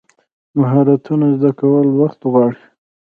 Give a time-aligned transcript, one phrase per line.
[0.59, 2.61] مهارتونه زده کول وخت غواړي.